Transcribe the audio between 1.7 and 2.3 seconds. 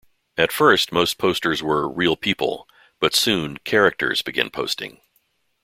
"real